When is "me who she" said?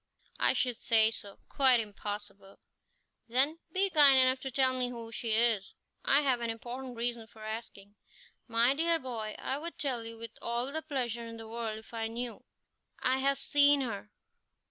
4.73-5.33